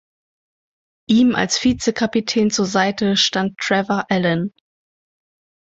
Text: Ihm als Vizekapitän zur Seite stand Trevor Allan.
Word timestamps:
Ihm 1.07 1.35
als 1.35 1.63
Vizekapitän 1.63 2.49
zur 2.49 2.65
Seite 2.65 3.15
stand 3.15 3.59
Trevor 3.59 4.05
Allan. 4.09 4.49